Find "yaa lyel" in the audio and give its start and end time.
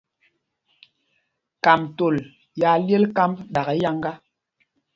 2.61-3.05